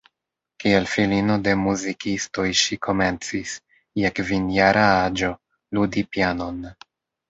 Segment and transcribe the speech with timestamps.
[0.61, 3.55] Kiel filino de muzikistoj ŝi komencis,
[4.03, 5.35] je kvinjara aĝo,
[5.83, 6.65] ludi pianon.